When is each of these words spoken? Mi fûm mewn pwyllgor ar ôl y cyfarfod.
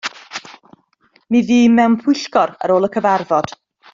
Mi 1.31 1.39
fûm 1.47 1.75
mewn 1.79 1.99
pwyllgor 2.05 2.57
ar 2.63 2.75
ôl 2.79 2.87
y 2.87 2.93
cyfarfod. 2.97 3.57